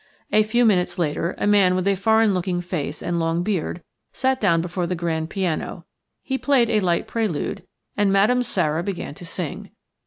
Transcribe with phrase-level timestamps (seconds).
[0.31, 4.41] A few minutes later a man with a foreign looking face and long beard sat
[4.41, 5.85] down before the grand piano.
[6.23, 7.61] He played a light prelude
[7.95, 9.69] and Madame Sara began to sing.